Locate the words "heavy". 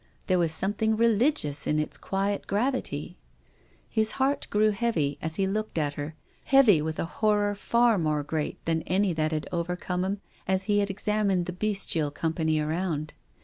4.71-5.19, 6.45-6.81